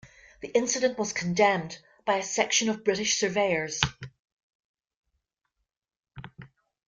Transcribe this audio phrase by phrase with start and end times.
[0.39, 3.79] The incident was condemned by a section of British surveyors.